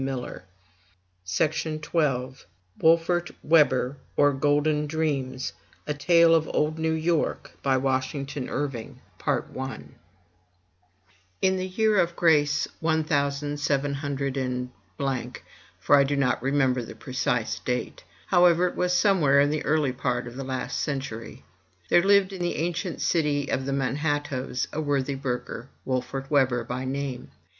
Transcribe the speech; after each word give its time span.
io6 0.01 0.43
FROM 1.45 1.71
THE 1.73 1.77
TOWER 1.77 1.91
WINDOW 1.93 2.35
WOLFERT 2.79 3.29
WEBBER, 3.43 3.97
OR 4.17 4.33
GOLDEN 4.33 4.87
DREAMS 4.87 5.53
A 5.85 5.93
Tale 5.93 6.33
of 6.33 6.47
Old 6.51 6.79
New 6.79 6.93
York 6.93 7.51
^J^ 7.63 7.71
^^c 7.71 7.77
^^ 7.77 7.81
Washington 7.83 8.49
Irving 8.49 8.99
^^§fj 9.19 9.53
''^^^^^^m 9.53 9.89
^N 11.43 11.57
THE 11.57 11.67
year 11.67 11.99
of 11.99 12.15
grace 12.15 12.67
one 12.79 13.03
thousand 13.03 13.59
seven 13.59 13.93
hundred 13.93 14.37
and 14.37 14.71
blank, 14.97 15.43
for 15.79 15.95
I 15.95 16.03
do 16.03 16.15
not 16.15 16.41
remember 16.41 16.81
the 16.81 16.95
precise 16.95 17.59
date; 17.59 18.03
how 18.25 18.45
ever, 18.45 18.67
it 18.67 18.75
was 18.75 18.93
somewhere 18.97 19.39
in 19.39 19.51
the 19.51 19.63
early 19.63 19.93
part 19.93 20.25
of 20.25 20.35
last 20.37 20.79
century, 20.81 21.45
there 21.89 22.01
lived 22.01 22.33
in 22.33 22.41
the 22.41 22.55
ancient 22.55 23.01
city 23.01 23.51
of 23.51 23.67
the 23.67 23.71
Manhattoes 23.73 24.67
a 24.73 24.77
^^^^^^^ 24.79 24.83
worthy 24.83 25.13
burgher, 25.13 25.69
Wolfert 25.85 26.31
Webber 26.31 26.63
by 26.63 26.85
name. 26.85 27.29